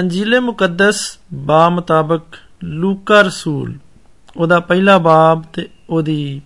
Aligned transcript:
ਅੰਜੀਲੇ 0.00 0.40
ਮੁਕੱਦਸ 0.40 1.18
ਬਾ 1.34 1.68
ਮੁਤਾਬਕ 1.68 2.22
ਲੂਕਾ 2.64 3.20
ਰਸੂਲ, 3.20 3.74
ਉਹਦਾ 4.36 4.60
ਪਹਿਲਾ 4.60 4.98
ਬਾਬ 4.98 5.42
ਤੇ 5.52 5.68
ਉਹਦੀ 5.90 6.42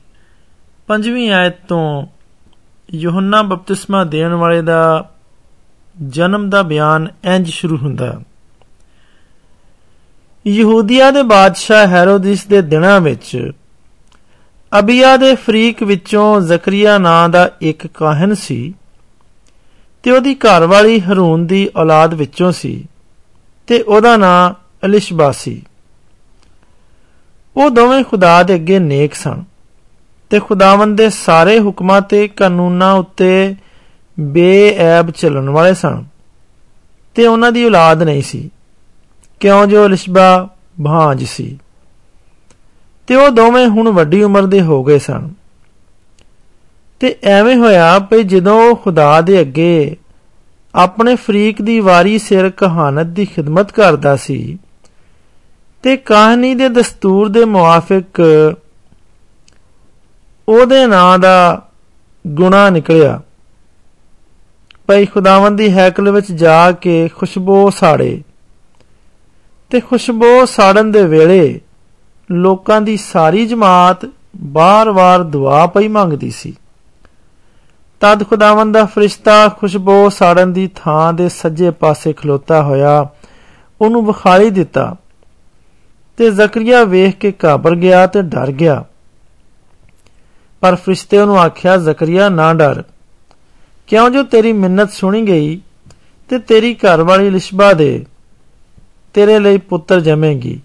ਪੰਜਵੀਂ 0.87 1.31
ਆਇਤ 1.31 1.55
ਤੋਂ 1.69 2.07
ਯੋਹੰਨਾ 2.95 3.43
ਬਪਤਿਸਮਾ 3.43 4.05
ਦੇਣ 4.05 4.33
ਵਾਲੇ 4.33 4.63
ਦਾ 4.63 5.11
ਜਨਮ 6.09 6.51
ਦਾ 6.51 6.63
ਬਿਆਨ 6.63 7.09
ਇੰਜ 7.25 7.51
ਸ਼ੁਰੂ 7.51 7.77
ਹੁੰਦਾ। 7.77 8.07
ਹੈ 8.07 8.19
ਯਹੂਦੀਆ 10.47 11.11
ਦੇ 11.11 11.23
ਬਾਦਸ਼ਾਹ 11.23 11.87
ਹੈਰੋਦਿਸ 11.87 12.47
ਦੇ 12.47 12.63
ਦਿਨਾਂ 12.63 13.01
ਵਿੱਚ 13.01 13.51
ਅਬੀਆ 14.79 15.17
ਦੇ 15.17 15.35
ਫਰੀਕ 15.35 15.83
ਵਿੱਚੋਂ 15.83 16.41
ਜ਼ਕਰੀਆ 16.41 16.99
ਨਾਂ 16.99 17.29
ਦਾ 17.29 17.51
ਇੱਕ 17.61 17.87
ਕਾਹਨ 17.87 18.35
ਸੀ 18.35 18.75
ਤੇ 20.03 20.11
ਉਹਦੀ 20.11 20.35
ਘਰਵਾਲੀ 20.35 21.01
ਹਰੂਨ 21.01 21.47
ਦੀ 21.47 21.71
ਔਲਾਦ 21.77 22.15
ਵਿੱਚੋਂ 22.15 22.53
ਸੀ। 22.53 22.89
ਤੇ 23.67 23.83
ਉਹਦਾ 23.83 24.17
ਨਾਂ 24.17 24.55
ਅਲਿਸ਼ਬਾ 24.87 25.33
ਸੀ 25.33 25.63
ਉਹ 27.57 27.71
ਦੋਵੇਂ 27.71 28.05
ਖੁਦਾ 28.05 28.43
ਦੇ 28.43 28.55
ਅੱਗੇ 28.55 28.79
ਨੇਕ 28.79 29.15
ਸਨ 29.15 29.45
ਤੇ 30.31 30.41
ਖੁਦਾਵੰਦ 30.41 30.99
ਦੇ 30.99 31.11
ਸਾਰੇ 31.11 31.61
ਹੁਕਮਾਂ 31.61 32.01
ਤੇ 32.01 32.29
ਕਾਨੂੰਨਾਂ 32.29 32.93
ਉੱਤੇ 32.93 33.55
ਬੇਅਬ 34.21 35.11
ਚੱਲਣ 35.11 35.49
ਵਾਲੇ 35.49 35.75
ਸਨ। 35.75 36.05
ਤੇ 37.15 37.27
ਉਹਨਾਂ 37.27 37.53
ਦੀ 37.53 37.65
ਔਲਾਦ 37.65 38.03
ਨਹੀਂ 38.03 38.23
ਸੀ। 38.23 38.51
ਕਿਉਂ 39.41 39.67
ਜੋ 39.67 39.87
ਅਲਿਸ਼ਬਾ 39.87 40.49
ਭਾਂਜ 40.85 41.25
ਸੀ। 41.25 41.59
ਤੇ 43.07 43.15
ਉਹ 43.15 43.31
ਦੋਵੇਂ 43.31 43.67
ਹੁਣ 43.67 43.89
ਵੱਡੀ 43.89 44.23
ਉਮਰ 44.23 44.43
ਦੇ 44.43 44.63
ਹੋ 44.63 44.85
ਗਏ 44.85 44.99
ਸਨ। 44.99 45.31
ਤੇ 47.01 47.17
ਐਵੇਂ 47.25 47.57
ਹੋਇਆ 47.57 47.99
ਕਿ 47.99 48.23
ਜਦੋਂ 48.23 48.71
ਉਹ 48.71 48.77
ਖੁਦਾ 48.77 49.21
ਦੇ 49.21 49.41
ਅੱਗੇ 49.41 49.97
ਆਪਣੇ 50.75 51.15
ਫਰੀਕ 51.15 51.63
ਦੀ 51.63 51.81
ਵਾਰੀ 51.81 52.19
ਸਿਰ 52.19 52.51
ਕਹਾਣਤ 52.51 53.07
ਦੀ 53.07 53.25
ਖਿਦਮਤ 53.25 53.73
ਕਰਦਾ 53.73 54.17
ਸੀ। 54.17 54.59
ਤੇ 55.83 55.97
ਕਹਾਣੀ 55.97 56.55
ਦੇ 56.55 56.69
ਦਸਤੂਰ 56.69 57.29
ਦੇ 57.29 57.45
ਮੁਆਫਿਕ 57.45 58.21
ਉਹਦੇ 60.49 60.87
ਨਾਂ 60.87 61.19
ਦਾ 61.19 61.69
ਗੁਣਾ 62.27 62.71
ਨਿਕਲਿਆ। 62.71 63.21
ਭਈ 64.89 65.05
ਖੁਦਾਵੰਦ 65.05 65.59
ਦੀ 65.59 65.73
ਹੈਕਲ 65.73 66.11
ਵਿੱਚ 66.11 66.33
ਜਾ 66.33 66.73
ਕੇ 66.73 67.09
ਖੁਸ਼ਬੂ 67.09 67.71
ਸਾੜੇ। 67.71 68.23
ਤੇ 69.71 69.81
ਖੁਸ਼ਬੂ 69.81 70.45
ਸਾੜਨ 70.45 70.93
ਦੇ 70.93 71.07
ਵੇਲੇ 71.07 71.61
ਲੋਕਾਂ 72.31 72.81
ਦੀ 72.81 72.97
ਸਾਰੀ 72.97 73.47
ਜਮਾਤ 73.47 74.11
ਬਾਰ-ਬਾਰ 74.37 75.23
ਦੁਆ 75.23 75.67
ਪਈ 75.67 75.89
ਮੰਗਦੀ 75.89 76.31
ਸੀ। 76.31 76.57
ਤਦ 78.05 78.29
ਖੁਦਾਵੰਦ 78.29 78.75
ਦਾ 78.75 78.85
ਫਰਿਸ਼ਤਾ 78.85 79.49
ਖੁਸ਼ਬੂ 79.49 80.09
ਸਾੜਨ 80.09 80.53
ਦੀ 80.53 80.71
ਥਾਂ 80.77 81.13
ਦੇ 81.13 81.29
ਸੱਜੇ 81.29 81.71
ਪਾਸੇ 81.71 82.13
ਖਲੋਤਾ 82.13 82.63
ਹੋਇਆ। 82.63 83.09
ਉਹਨੂੰ 83.81 84.07
ਵਿਖਾਈ 84.07 84.51
ਦਿੱਤਾ 84.51 84.97
ਤੇ 86.17 86.31
ਜ਼ਕਰੀਆ 86.31 86.85
ਵੇਖ 86.85 87.17
ਕੇ 87.17 87.33
ਘਾਬਰ 87.45 87.75
ਗਿਆ 87.75 88.07
ਤੇ 88.07 88.23
ਡਰ 88.23 88.53
ਗਿਆ। 88.53 88.85
ਪਰ 90.61 90.75
ਫਰਿਸ਼ਤੇ 90.75 91.19
ਉਹਨੂੰ 91.19 91.39
ਆਖਿਆ, 91.39 91.77
ਜ਼ਕਰੀਆ, 91.77 92.29
ਨਾ 92.29 92.55
ਡਰ। 92.55 92.83
ਕਿਉਂ 93.87 94.11
ਜੋ 94.11 94.23
ਤੇਰੀ 94.23 94.53
ਮਿੰਨਤ 94.53 94.91
ਸੁਣੀ 94.91 95.23
ਗਈ 95.23 95.61
ਤੇ 96.29 96.39
ਤੇਰੀ 96.39 96.75
ਘਰਵਾਲੀ 96.75 97.31
ਲਿਸ਼ਬਾ 97.31 97.73
ਦੇ 97.73 98.07
ਤੇਰੇ 99.15 99.39
ਲਈ 99.39 99.59
ਪੁੱਤਰ 99.59 100.01
ਜਮੇਗੀ 100.01 100.61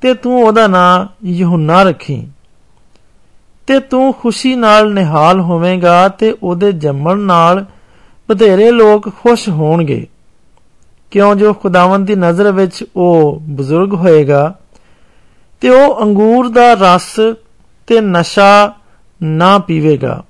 ਤੇ 0.00 0.14
ਤੂੰ 0.14 0.44
ਉਹਦਾ 0.44 0.66
ਨਾਂ 0.66 1.06
ਯਹੂਨਾ 1.26 1.82
ਰੱਖੀ। 1.82 2.28
ਤੇ 3.68 3.78
ਤੂੰ 3.80 4.12
ਖੁਸ਼ੀ 4.12 4.54
ਨਾਲ 4.54 4.92
ਨਿਹਾਲ 4.94 5.40
ਹੋਵੇਂਗਾ 5.40 6.08
ਤੇ 6.08 6.36
ਉਹਦੇ 6.42 6.72
ਜੰਮਣ 6.72 7.18
ਨਾਲ 7.18 7.64
ਬਥੇਰੇ 8.28 8.70
ਲੋਕ 8.70 9.08
ਖੁਸ਼ 9.08 9.48
ਹੋਣਗੇ। 9.48 10.06
ਕਿਉਂ 11.10 11.34
ਜੋ 11.34 11.52
ਖੁਦਾਵੰਦ 11.52 12.06
ਦੀ 12.06 12.14
ਨਜ਼ਰ 12.14 12.52
ਵਿੱਚ 12.52 12.84
ਉਹ 12.96 13.40
ਬਜ਼ੁਰਗ 13.40 13.94
ਹੋਏਗਾ, 13.94 14.54
ਤੇ 15.60 15.68
ਉਹ 15.68 16.02
ਅੰਗੂਰ 16.02 16.48
ਦਾ 16.48 16.72
ਰਸ 16.74 17.20
ਤੇ 17.86 18.00
ਨਸ਼ਾ 18.00 18.72
ਨਾ 19.22 19.58
ਪੀਵੇਗਾ, 19.58 20.22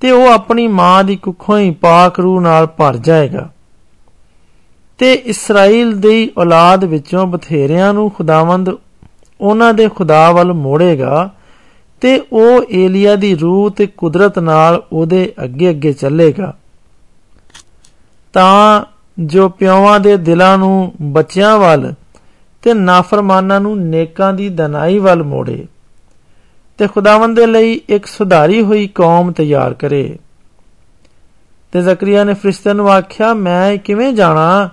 ਤੇ 0.00 0.10
ਉਹ 0.10 0.26
ਆਪਣੀ 0.28 0.66
ਮਾਂ 0.66 1.04
ਦੀ 1.04 1.16
ਕੁੱਖੋਂ 1.16 1.58
ਹੀ 1.58 1.70
ਪਾਕ 1.70 2.20
ਰੂਹ 2.20 2.40
ਨਾਲ 2.40 2.66
ਭਰ 2.66 2.96
ਜਾਏਗਾ। 2.96 3.48
ਤੇ 4.98 5.12
ਇਸਰਾਇਲ 5.12 5.96
ਦੀ 6.00 6.30
ਔਲਾਦ 6.38 6.84
ਵਿੱਚੋਂ 6.84 7.26
ਬਥੇਰਿਆਂ 7.26 7.94
ਨੂੰ 7.94 8.10
ਖੁਦਾਵੰਦ 8.10 8.70
ਉਹਨਾਂ 9.40 9.74
ਦੇ 9.74 9.88
ਖੁਦਾ 9.88 10.30
ਵੱਲ 10.32 10.52
ਮੋੜੇਗਾ 10.52 11.30
ਤੇ 12.00 12.22
ਉਹ 12.32 12.64
ਏਲੀਆ 12.70 13.16
ਦੀ 13.16 13.34
ਰੂਹ 13.34 13.70
ਤੇ 13.70 13.86
ਕੁਦਰਤ 13.86 14.38
ਨਾਲ 14.38 14.82
ਉਹਦੇ 14.92 15.32
ਅੱਗੇ 15.44 15.70
ਅੱਗੇ 15.70 15.92
ਚੱਲੇਗਾ। 15.92 16.54
ਤਾਂ 18.32 18.84
ਜੋ 19.18 19.48
ਪਿਓਾਂ 19.48 20.00
ਦੇ 20.00 20.16
ਦਿਲਾਂ 20.16 20.58
ਨੂੰ 20.58 20.92
ਬੱਚਿਆਂ 21.02 21.58
ਵੱਲ 21.58 21.94
ਤੇ 22.62 22.74
ਨਾਫਰਮਾਨਾਂ 22.74 23.60
ਨੂੰ 23.60 23.80
ਨੇਕਾਂ 23.80 24.32
ਦੀ 24.32 24.48
ਦਨਾਈ 24.48 24.98
ਵੱਲ 24.98 25.22
ਮੋੜੇ 25.22 25.66
ਤੇ 26.78 26.86
ਖੁਦਾਵੰਦ 26.86 27.36
ਦੇ 27.36 27.46
ਲਈ 27.46 27.80
ਇੱਕ 27.88 28.06
ਸੁਧਾਰੀ 28.06 28.62
ਹੋਈ 28.62 28.86
ਕੌਮ 28.86 29.32
ਤਿਆਰ 29.32 29.74
ਕਰੇ। 29.74 30.18
ਤੇ 31.72 31.82
ਜ਼ਕਰੀਆ 31.82 32.24
ਨੇ 32.24 32.34
ਫਰਿਸ਼ਤੇ 32.34 32.72
ਨੂੰ 32.72 32.90
ਆਖਿਆ, 32.90 33.34
ਮੈਂ 33.34 33.76
ਕਿਵੇਂ 33.76 34.12
ਜਾਣਾ? 34.12 34.68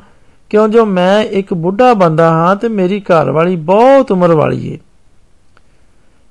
ਕਿਉਂ 0.49 0.67
ਜੋ 0.67 0.85
ਮੈਂ 0.85 1.23
ਇੱਕ 1.23 1.53
ਬੁੱਢਾ 1.53 1.93
ਬੰਦਾ 1.93 2.29
ਹਾਂ 2.29 2.55
ਤੇ 2.55 2.67
ਮੇਰੀ 2.67 2.99
ਘਰ 2.99 3.31
ਵਾਲੀ 3.31 3.55
ਬਹੁਤ 3.55 4.11
ਉਮਰ 4.11 4.31
ਵਾਲੀ 4.31 4.73
ਏ। 4.73 4.79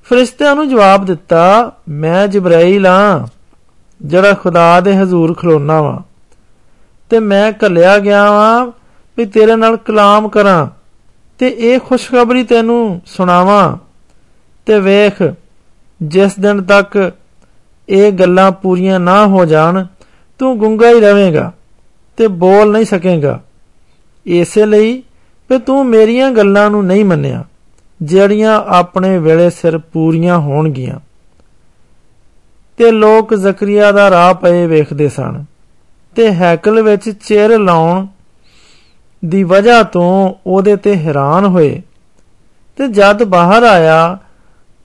ਫਰਿਸ਼ਤਿਆਂ 0.04 0.54
ਨੂੰ 0.54 0.68
ਜਵਾਬ 0.68 1.04
ਦਿੱਤਾ, 1.04 1.72
ਮੈਂ 1.88 2.28
ਜਿਬਰਾਈਲ 2.28 2.86
ਆ, 2.86 3.28
ਜਿਹੜਾ 4.02 4.32
ਖੁਦਾ 4.32 4.80
ਦੇ 4.80 4.96
ਹਜ਼ੂਰ 4.96 5.34
ਖਲੋਣਾ 5.34 5.80
ਵਾਂ। 5.80 5.98
ਤੇ 7.10 7.18
ਮੈਂ 7.18 7.52
ਕੱਲਿਆ 7.52 7.98
ਗਿਆ 7.98 8.30
ਵਾਂ 8.30 8.66
ਵੀ 9.16 9.26
ਤੇਰੇ 9.26 9.56
ਨਾਲ 9.56 9.76
ਕਲਾਮ 9.76 10.28
ਕਰਾਂ 10.28 10.66
ਤੇ 11.38 11.48
ਇਹ 11.48 11.78
ਖੁਸ਼ਖਬਰੀ 11.78 12.44
ਤੈਨੂੰ 12.44 13.00
ਸੁਣਾਵਾਂ। 13.06 13.76
ਤੇ 14.66 14.80
ਵੇਖ, 14.80 15.34
ਜਿਸ 16.02 16.38
ਦਿਨ 16.38 16.62
ਤੱਕ 16.62 17.12
ਇਹ 17.88 18.12
ਗੱਲਾਂ 18.12 18.52
ਪੂਰੀਆਂ 18.52 19.00
ਨਾ 19.00 19.26
ਹੋ 19.26 19.44
ਜਾਣ, 19.44 19.86
ਤੂੰ 20.38 20.58
ਗੁੰਗਾ 20.58 20.88
ਹੀ 20.90 21.00
ਰਵੇਂਗਾ 21.00 21.52
ਤੇ 22.16 22.28
ਬੋਲ 22.28 22.72
ਨਹੀਂ 22.72 22.84
ਸਕੇਗਾ। 22.84 23.40
ਇਸੇ 24.26 24.66
ਲਈ 24.66 25.02
ਕਿ 25.48 25.58
ਤੂੰ 25.58 25.86
ਮੇਰੀਆਂ 25.86 26.30
ਗੱਲਾਂ 26.30 26.70
ਨੂੰ 26.70 26.86
ਨਹੀਂ 26.86 27.04
ਮੰਨਿਆ। 27.04 27.44
ਜਿਹੜੀਆਂ 28.02 28.62
ਆਪਣੇ 28.66 29.18
ਵੇਲੇ 29.18 29.50
ਸਿਰ 29.50 29.78
ਪੂਰੀਆਂ 29.78 30.38
ਹੋਣਗੀਆਂ। 30.38 30.98
ਤੇ 32.76 32.90
ਲੋਕ 32.90 33.34
ਜ਼ਕਰੀਆ 33.34 33.92
ਦਾ 33.92 34.10
ਰਾਹ 34.10 34.34
ਪਏ 34.34 34.66
ਵੇਖਦੇ 34.66 35.08
ਸਨ 35.08 35.44
ਤੇ 36.16 36.30
ਹੈਕਲ 36.32 36.82
ਵਿੱਚ 36.82 37.10
ਚਿਰ 37.10 37.58
ਲਾਉਣ 37.58 38.06
ਦੀ 39.24 39.42
ਵਜ੍ਹਾ 39.44 39.82
ਤੋਂ 39.82 40.34
ਉਹਦੇ 40.46 40.76
ਤੇ 40.76 40.96
ਹੈਰਾਨ 40.96 41.44
ਹੋਏ 41.44 41.82
ਤੇ 42.76 42.88
ਜਦ 42.88 43.22
ਬਾਹਰ 43.22 43.62
ਆਇਆ, 43.62 44.18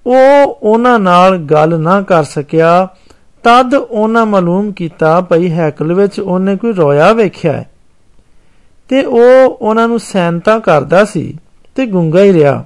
ਉਹ 0.08 0.46
ਉਹਨਾਂ 0.64 1.00
ਨਾਲ 1.00 1.38
ਗੱਲ 1.38 1.80
ਨਾ 1.80 2.02
ਕਰ 2.02 2.24
ਸਕਿਆ, 2.24 2.88
ਤਦ 3.44 3.74
ਉਹਨਾਂ 3.74 4.26
ਮਾਲੂਮ 4.26 4.72
ਕੀਤਾ 4.72 5.22
ਭਈ 5.22 5.50
ਹੈਕਲ 5.50 5.94
ਵਿੱਚ 5.94 6.20
ਉਹਨੇ 6.20 6.56
ਕੋਈ 6.56 6.74
ਰੋਇਆ 6.74 7.14
ਵੇਖਿਆ 7.14 7.54
ਹੈ। 7.54 7.70
ਤੇ 8.90 9.04
ਉਹ 9.04 9.50
ਉਹਨਾਂ 9.62 9.88
ਨੂੰ 9.88 10.00
ਸੈਨਤਾ 10.00 10.60
ਕਰਦਾ 10.60 11.06
ਸੀ 11.06 11.38
ਤੇ 11.76 11.86
ਗੁੰਗਾ 11.86 12.22
ਹੀ 12.22 12.34
ਰਿਹਾ। 12.34 12.66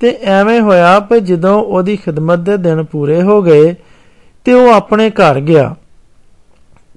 ਤੇ 0.00 0.18
ਐਵੇਂ 0.22 0.60
ਹੋਇਆ 0.60 1.00
ਕਿ 1.00 1.20
ਜਦੋਂ 1.20 1.62
ਉਹਦੀ 1.62 1.96
ਖਿਦਮਤ 1.96 2.38
ਦੇ 2.38 2.56
ਦਿਨ 2.56 2.82
ਪੂਰੇ 2.82 3.22
ਹੋ 3.22 3.42
ਗਏ 3.42 3.74
ਤੇ 4.44 4.52
ਉਹ 4.52 4.72
ਆਪਣੇ 4.72 5.10
ਘਰ 5.10 5.40
ਗਿਆ 5.40 5.74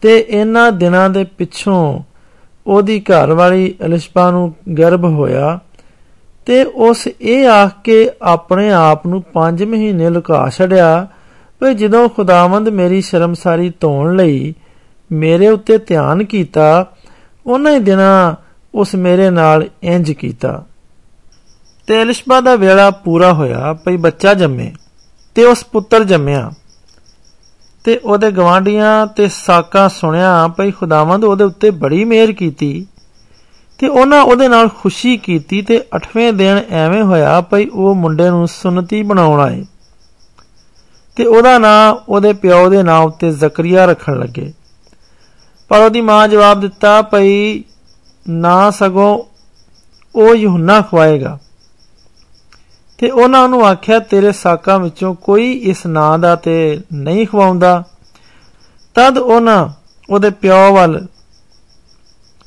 ਤੇ 0.01 0.25
ਇਹਨਾਂ 0.29 0.71
ਦਿਨਾਂ 0.71 1.09
ਦੇ 1.09 1.23
ਪਿੱਛੋਂ 1.23 2.03
ਉਹਦੀ 2.67 2.99
ਘਰ 2.99 3.33
ਵਾਲੀ 3.33 3.75
ਅਲਿਸ਼ਪਾ 3.85 4.31
ਨੂੰ 4.31 4.53
ਗਰਭ 4.77 5.05
ਹੋਇਆ 5.05 5.59
ਤੇ 6.45 6.63
ਉਸ 6.63 7.07
ਇਹ 7.21 7.47
ਆਖ 7.47 7.71
ਕੇ 7.83 8.09
ਆਪਣੇ 8.21 8.71
ਆਪ 8.71 9.07
ਨੂੰ 9.07 9.23
5 9.33 9.65
ਮਹੀਨੇ 9.65 10.09
ਲੁਕਾ 10.09 10.49
ਛੜਿਆ 10.49 11.07
ਕਿ 11.61 11.73
ਜਦੋਂ 11.73 12.09
ਖੁਦਾਵੰਦ 12.09 12.69
ਮੇਰੀ 12.69 13.01
ਸ਼ਰਮਸਾਰੀ 13.01 13.73
ਧੋਣ 13.79 14.15
ਲਈ 14.15 14.53
ਮੇਰੇ 15.11 15.47
ਉੱਤੇ 15.47 15.77
ਧਿਆਨ 15.77 16.23
ਕੀਤਾ, 16.23 16.85
ਉਹਨਾਂ 17.45 17.71
ਹੀ 17.71 17.79
ਦਿਨਾਂ 17.79 18.35
ਉਸ 18.75 18.95
ਮੇਰੇ 18.95 19.29
ਨਾਲ 19.29 19.67
ਇੰਜ 19.83 20.11
ਕੀਤਾ। 20.11 20.63
ਤੇ 21.87 22.01
ਅਲਿਸ਼ਬਾ 22.01 22.41
ਦਾ 22.41 22.55
ਵੇਲਾ 22.55 22.89
ਪੂਰਾ 22.91 23.33
ਹੋਇਆ 23.33 23.73
ਭਈ 23.73 23.97
ਬੱਚਾ 23.97 24.33
ਜੰਮੇ 24.33 24.71
ਤੇ 25.35 25.43
ਉਸ 25.43 25.63
ਪੁੱਤਰ 25.63 26.03
ਜੰਮਿਆ। 26.03 26.51
ਤੇ 27.83 27.97
ਉਹਦੇ 27.97 28.31
ਗਵਾਂਡੀਆਂ 28.31 29.07
ਤੇ 29.07 29.29
ਸਾਕਾਂ 29.29 29.89
ਸੁਣਿਆ 29.89 30.47
ਭਈ 30.47 30.71
ਖੁਦਾਵੰਦ 30.71 31.23
ਉਹਦੇ 31.23 31.43
ਉੱਤੇ 31.43 31.69
ਬੜੀ 31.69 32.05
ਮਿਹਰ 32.05 32.31
ਕੀਤੀ 32.31 32.87
ਤੇ 33.79 33.87
ਉਹਨਾਂ 33.87 34.21
ਉਹਦੇ 34.23 34.47
ਨਾਲ 34.47 34.69
ਖੁਸ਼ੀ 34.69 35.17
ਕੀਤੀ 35.17 35.61
ਤੇ 35.61 35.83
8ਵੇਂ 35.95 36.33
ਦਿਨ 36.33 36.61
ਐਵੇਂ 36.69 37.03
ਹੋਇਆ 37.03 37.41
ਭਈ 37.41 37.65
ਉਹ 37.65 37.95
ਮੁੰਡੇ 37.95 38.29
ਨੂੰ 38.29 38.47
ਸੁਨਤੀ 38.47 39.03
ਬਣਾਉਣ 39.03 39.41
ਆਏ। 39.41 39.65
ਤੇ 41.15 41.25
ਉਹਦਾ 41.25 41.57
ਨਾਂ 41.57 41.93
ਉਹਦੇ 42.09 42.33
ਪਿਓ 42.33 42.69
ਦੇ 42.69 42.83
ਨਾਂ 42.83 42.99
ਉੱਤੇ 42.99 43.31
ਜ਼ਕਰੀਆ 43.31 43.85
ਰੱਖਣ 43.85 44.19
ਲੱਗੇ। 44.19 44.53
ਪਰ 45.69 45.79
ਉਹਦੀ 45.79 46.01
ਮਾਂ 46.01 46.27
ਜਵਾਬ 46.27 46.59
ਦਿੱਤਾ 46.59 47.01
ਭਈ 47.01 47.63
ਨਾ 48.29 48.71
ਸਗੋਂ 48.71 49.23
ਉਹ 50.15 50.35
ਯਹੂਨਾ 50.35 50.81
ਖਵਾਏਗਾ। 50.81 51.39
ਤੇ 53.01 53.09
ਉਹਨਾਂ 53.09 53.49
ਨੂੰ 53.49 53.67
ਆਖਿਆ, 53.67 53.99
ਤੇਰੇ 53.99 54.31
ਸਾਕਾਂ 54.31 54.79
ਵਿੱਚੋਂ 54.79 55.15
ਕੋਈ 55.15 55.51
ਇਸ 55.51 55.85
ਨਾਂ 55.85 56.19
ਦਾ 56.19 56.35
ਤੇ 56.35 56.81
ਨਹੀਂ 56.93 57.27
ਖਵਾਉਂਦਾ। 57.27 57.83
ਤਦ 58.95 59.17
ਉਹਨਾਂ 59.17 59.69
ਉਹਦੇ 60.09 60.29
ਪਿਓ 60.29 60.73
ਵੱਲ 60.73 61.07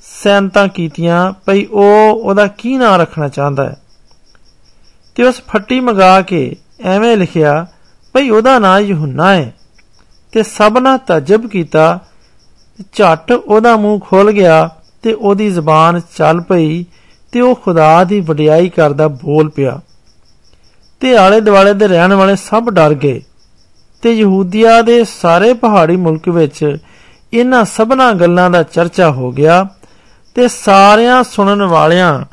ਸੈਨਤਾਂ 0.02 0.68
ਕੀਤੀਆਂ 0.68 1.32
ਭਈ 1.46 1.64
ਉਹ 1.64 2.20
ਉਹਦਾ 2.22 2.46
ਕੀ 2.46 2.76
ਨਾਂ 2.76 2.98
ਰੱਖਣਾ 2.98 3.28
ਚਾਹੁੰਦਾ 3.28 3.68
ਹੈ। 3.68 3.76
ਤੇ 5.14 5.22
ਉਸ 5.22 5.42
ਫੱਟੀ 5.48 5.80
ਮਗਾ 5.80 6.22
ਕੇ 6.22 6.56
ਐਵੇਂ 6.84 7.16
ਲਿਖਿਆ, 7.16 7.66
ਭਈ 8.12 8.30
ਉਹਦਾ 8.30 8.58
ਨਾਂ 8.58 8.80
ਯਹੂਨਾ 8.80 9.34
ਹੈ। 9.34 9.54
ਤੇ 10.32 10.42
ਸਭਨਾ 10.42 10.96
ਤਜਬ 10.96 11.46
ਕੀਤਾ, 11.46 12.00
ਝਟ 12.92 13.32
ਉਹਦਾ 13.32 13.76
ਮੂੰਹ 13.76 14.00
ਖੁੱਲ 14.00 14.32
ਗਿਆ 14.32 14.70
ਤੇ 15.02 15.12
ਉਹਦੀ 15.12 15.50
ਜ਼ਬਾਨ 15.50 16.00
ਚੱਲ 16.16 16.40
ਪਈ 16.40 16.84
ਤੇ 17.32 17.40
ਉਹ 17.40 17.54
ਖੁਦਾ 17.54 18.04
ਦੀ 18.04 18.20
ਵਡਿਆਈ 18.20 18.68
ਕਰਦਾ 18.68 19.08
ਬੋਲ 19.08 19.50
ਪਿਆ। 19.50 19.80
ਤੇ 21.04 21.16
ਆਲੇ 21.16 21.40
ਦੁਆਲੇ 21.40 21.74
ਦੇ 21.74 21.88
ਰਹਿਣ 21.88 22.12
ਵਾਲੇ 22.12 22.36
ਸਭ 22.36 22.70
ਡਰ 22.70 22.94
ਗਏ 22.94 23.22
ਤੇ 24.02 24.12
ਯਹੂਦੀਆ 24.12 24.82
ਦੇ 24.82 25.04
ਸਾਰੇ 25.04 25.54
ਪਹਾੜੀ 25.54 25.96
ਮੁਲਕ 25.96 26.28
ਵਿੱਚ 26.28 26.76
ਇਹਨਾਂ 27.32 27.64
ਸਭਨਾ 27.64 28.12
ਗੱਲਾਂ 28.12 28.50
ਦਾ 28.50 28.62
ਚਰਚਾ 28.62 29.10
ਹੋ 29.10 29.32
ਗਿਆ 29.32 29.68
ਤੇ 30.34 30.48
ਸਾਰਿਆਂ 30.48 31.24
ਸੁਣਨ 31.24 31.62
ਵਾਲਿਆਂ 31.62 32.24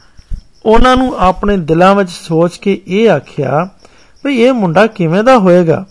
ਉਹਨਾਂ 0.65 0.97
ਨੂੰ 0.97 1.15
ਆਪਣੇ 1.19 1.57
ਦਿਲਾਂ 1.57 1.95
ਵਿੱਚ 1.95 2.09
ਸੋਚ 2.09 2.57
ਕੇ 2.57 2.81
ਇਹ 2.87 3.09
ਆਖਿਆ 3.09 3.69
ਵੀ 4.25 4.41
ਇਹ 4.41 4.53
ਮੁੰਡਾ 4.53 4.87
ਕਿਵੇਂ 4.87 5.23
ਦਾ 5.23 5.37
ਹੋਏਗਾ? 5.37 5.85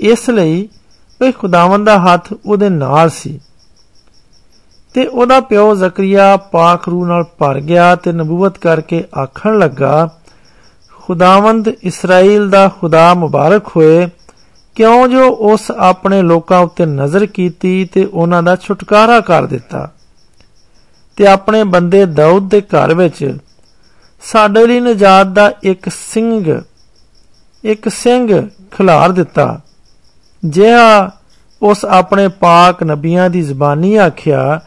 ਇਸ 0.00 0.30
ਲਈ 0.30 0.68
ਵੀ 1.20 1.32
ਖੁਦਾਵੰਦ 1.32 1.86
ਦਾ 1.86 1.98
ਹੱਥ 1.98 2.32
ਉਹਦੇ 2.46 2.68
ਨਾਲ 2.68 3.10
ਸੀ। 3.10 3.40
ਤੇ 4.94 5.06
ਉਹਦਾ 5.06 5.40
ਪਿਓ 5.40 5.74
ਜ਼ਕਰੀਆ 5.74 6.36
ਪਾਕ 6.36 6.88
ਰੂ 6.88 7.04
ਨਾਲ 7.04 7.24
ਭਰ 7.38 7.60
ਗਿਆ 7.60 7.96
ਤੇ 7.96 8.12
ਨਬੂਵਤ 8.12 8.58
ਕਰਕੇ 8.58 9.04
ਆਖਣ 9.22 9.58
ਲੱਗਾ 9.58 10.08
ਖੁਦਾਵੰਦ 11.02 11.68
ਇਸਰਾਇਲ 11.68 12.48
ਦਾ 12.50 12.68
ਖੁਦਾ 12.68 13.12
ਮੁਬਾਰਕ 13.14 13.68
ਹੋਏ, 13.76 14.08
ਕਿਉਂ 14.76 15.08
ਜੋ 15.08 15.28
ਉਸ 15.44 15.70
ਆਪਣੇ 15.70 16.20
ਲੋਕਾਂ 16.22 16.58
ਉੱਤੇ 16.58 16.86
ਨਜ਼ਰ 16.86 17.26
ਕੀਤੀ 17.26 17.84
ਤੇ 17.84 18.04
ਉਹਨਾਂ 18.04 18.42
ਦਾ 18.42 18.56
ਛੁਟਕਾਰਾ 18.56 19.20
ਕਰ 19.20 19.46
ਦਿੱਤਾ? 19.46 19.88
ਤੇ 21.16 21.26
ਆਪਣੇ 21.26 21.62
ਬੰਦੇ 21.64 22.04
ਦਾਊਦ 22.06 22.48
ਦੇ 22.50 22.60
ਘਰ 22.60 22.94
ਵਿੱਚ 22.94 23.36
ਸਾਡੇ 24.22 24.66
ਲਈ 24.66 24.80
ਨਜਾਤ 24.80 25.26
ਦਾ 25.26 25.52
ਇੱਕ 25.62 25.88
ਸਿੰਘ 25.88 26.60
ਇੱਕ 27.64 27.88
ਸਿੰਘ 27.88 28.48
ਖਿਲਾਰ 28.72 29.12
ਦਿੱਤਾ, 29.12 29.60
ਜਿਹਾ 30.42 31.10
ਉਸ 31.62 31.84
ਆਪਣੇ 31.84 32.28
ਪਾਕ 32.28 32.82
ਨਬੀਆਂ 32.82 33.28
ਦੀ 33.30 33.42
ਜ਼ਬਾਨੀ 33.42 33.94
ਆਖਿਆ, 33.96 34.60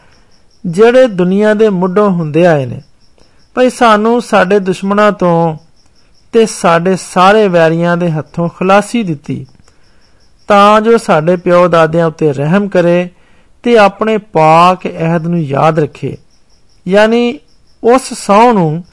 ਜਿਹੜੇ 0.65 1.07
ਦੁਨੀਆ 1.07 1.53
ਦੇ 1.53 1.69
ਮੁੱਢੋਂ 1.69 2.09
ਹੁੰਦੇ 2.09 2.45
ਆਏ 2.45 2.65
ਨੇ। 2.65 2.81
ਭਈ 3.55 3.69
ਸਾਨੂੰ 3.69 4.21
ਸਾਡੇ 4.21 4.59
ਦੁਸ਼ਮਣਾਂ 4.59 5.11
ਤੋਂ 5.11 5.57
ਤੇ 6.35 6.45
ਸਾਡੇ 6.45 6.95
ਸਾਰੇ 6.95 7.47
ਵੈਰੀਆਂ 7.47 7.97
ਦੇ 7.97 8.11
ਹੱਥੋਂ 8.11 8.49
ਖਲਾਸੀ 8.49 9.03
ਦਿੱਤੀ। 9.03 9.45
ਤਾਂ 10.47 10.81
ਜੋ 10.81 10.97
ਸਾਡੇ 10.97 11.35
ਪਿਓ 11.35 11.67
ਦਾਦਿਆਂ 11.67 12.07
ਉੱਤੇ 12.07 12.31
ਰਹਿਮ 12.33 12.67
ਕਰੇ 12.67 13.09
ਤੇ 13.63 13.77
ਆਪਣੇ 13.77 14.17
ਪਾਕ 14.17 14.87
ਅਹਿਦ 14.87 15.27
ਨੂੰ 15.27 15.39
ਯਾਦ 15.39 15.79
ਰੱਖੇ। 15.79 16.17
ਯਾਨੀ 16.87 17.39
ਉਸ 17.83 18.13
ਸੌ 18.13 18.51
ਨੂੰ 18.53 18.83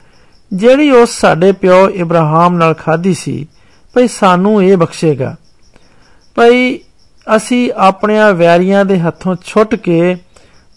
ਜਿਹੜੀ 0.53 0.89
ਉਸ 0.91 1.09
ਸਾਡੇ 1.09 1.51
ਪਿਓ 1.51 1.89
ਇਬਰਾਹਿਮ 1.89 2.53
ਨਾਲ 2.53 2.73
ਖਾਧੀ 2.73 3.13
ਸੀ, 3.13 3.47
ਭਈ 3.95 4.07
ਸਾਨੂੰ 4.07 4.63
ਇਹ 4.63 4.77
ਬਖਸ਼ੇਗਾ। 4.77 5.35
ਭਈ 6.35 6.77
ਅਸੀਂ 7.35 7.71
ਆਪਣਿਆਂ 7.77 8.33
ਵੈਰੀਆਂ 8.33 8.85
ਦੇ 8.85 8.99
ਹੱਥੋਂ 8.99 9.35
ਛੁੱਟ 9.45 9.75
ਕੇ 9.75 10.15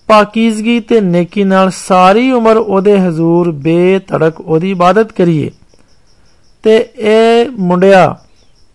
ਪਾਕੀਜ਼ਗੀ 0.09 0.81
ਤੇ 0.81 1.01
ਨੇਕੀ 1.01 1.45
ਨਾਲ 1.45 1.71
ਸਾਰੀ 1.71 2.31
ਉਮਰ 2.31 2.57
ਉਹਦੇ 2.57 2.99
ਹਜ਼ੂਰ 3.01 3.51
ਬੇਤੜਕ 3.51 4.41
ਉਹਦੀ 4.41 4.71
ਇਬਾਦਤ 4.71 5.12
ਕਰੀਏ। 5.12 5.51
ਤੇ 6.67 6.77
ਇਹ 6.99 7.51
ਮੁੰਡਿਆ, 7.59 8.17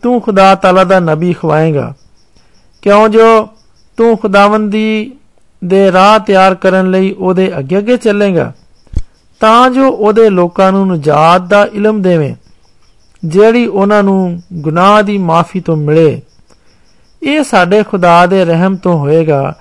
ਤੂੰ 0.04 0.20
ਖੁਦਾ 0.22 0.54
ਤਾਲਾ 0.56 0.84
ਦਾ 0.84 1.00
ਨਬੀ 1.00 1.32
ਖਵਾਏਗਾ। 1.34 1.94
ਕਿਉਂ 2.84 3.08
ਜੋ 3.10 3.48
ਤੂੰ 3.98 4.18
ਖੁਦਾਵੰਦੀ 4.18 5.12
ਦੇ 5.62 5.92
ਰਾਹ 5.92 6.20
ਤਿਆਰ 6.20 6.56
ਕਰਨ 6.56 6.92
ਲਈ 6.92 7.12
ਉਹਦੇ 7.12 7.52
ਅੱਗੇ 7.60 7.78
ਅੱਗੇ 7.78 7.98
ਚੱਲੇਗਾ, 7.98 8.52
ਤਾਂ 9.42 9.70
ਜੋ 9.70 9.90
ਉਹਦੇ 9.90 10.30
ਲੋਕਾਂ 10.30 10.72
ਨੂੰ 10.72 10.88
ਨਜਾਤ 10.88 11.42
ਦਾ 11.42 11.66
ਇਲਮ 11.74 12.02
ਦੇਵੇਂ, 12.02 12.34
ਜਿਹੜੀ 13.24 13.66
ਉਹਨਾਂ 13.68 14.02
ਨੂੰ 14.04 14.42
ਗੁਨਾਹ 14.54 15.02
ਦੀ 15.04 15.18
ਮਾਫੀ 15.18 15.60
ਤੋਂ 15.60 15.78
ਮਿਲੇ। 15.78 16.22
ਇਹ 17.22 17.44
ਸਾਡੇ 17.44 17.84
ਖੁਦਾ 17.84 18.26
ਦੇ 18.26 18.44
ਰਹਿਮ 18.46 18.76
ਤੋਂ 18.76 18.98
ਹੋਏਗਾ, 19.00 19.54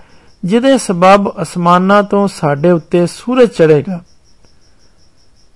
ਜਿਹਦੇ 0.44 0.78
ਸਬਬ 0.78 1.32
ਅਸਮਾਨਾਂ 1.42 2.02
ਤੋਂ 2.02 2.26
ਸਾਡੇ 2.28 2.70
ਉੱਤੇ 2.70 3.06
ਸੂਰਜ 3.06 3.48
ਚੜੇਗਾ 3.48 4.00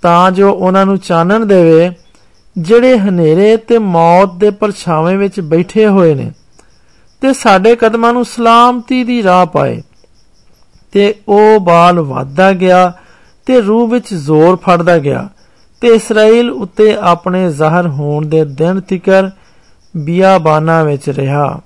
ਤਾਂ 0.02 0.30
ਜੋ 0.30 0.50
ਉਹਨਾਂ 0.52 0.86
ਨੂੰ 0.86 0.98
ਚਾਨਣ 0.98 1.46
ਦੇਵੇ 1.46 1.90
ਜਿਹੜੇ 2.58 2.98
ਹਨੇਰੇ 2.98 3.56
ਤੇ 3.56 3.78
ਮੌਤ 3.78 4.34
ਦੇ 4.34 4.50
ਪਰਛਾਵੇਂ 4.50 5.18
ਵਿੱਚ 5.18 5.40
ਬੈਠੇ 5.40 5.86
ਹੋਏ 5.86 6.14
ਨੇ 6.14 6.30
ਤੇ 7.20 7.32
ਸਾਡੇ 7.32 7.76
ਕਦਮਾਂ 7.76 8.12
ਨੂੰ 8.12 8.24
ਸਲਾਮਤੀ 8.24 9.04
ਦੀ 9.04 9.22
ਰਾਹ 9.22 9.46
ਪਾਏ। 9.46 9.82
ਤੇ 10.92 11.14
ਉਹ 11.28 11.60
ਬਾਲ 11.60 12.00
ਵਧਦਾ 12.00 12.52
ਗਿਆ 12.52 12.92
ਤੇ 13.46 13.60
ਰੂਹ 13.60 13.88
ਵਿੱਚ 13.88 14.14
ਜ਼ੋਰ 14.14 14.56
ਫੜਦਾ 14.56 14.98
ਗਿਆ 14.98 15.28
ਤੇ 15.80 15.88
ਇਸਰਾਇਲ 15.88 16.50
ਉੱਤੇ 16.50 16.96
ਆਪਣੇ 17.00 17.50
ਜ਼ਾਹਰ 17.50 17.86
ਹੋਣ 17.86 18.26
ਦੇ 18.26 18.44
ਦਿਨ 18.44 18.80
ਤੀਕਰ 18.80 19.30
ਬਿਆਬਾਨਾ 19.96 20.82
ਵਿੱਚ 20.82 21.10
ਰਿਹਾ। 21.10 21.60